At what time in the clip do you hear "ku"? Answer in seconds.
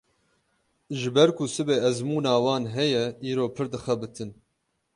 1.37-1.45